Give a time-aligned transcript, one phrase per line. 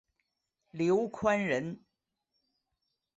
[0.71, 1.79] 刘宽人。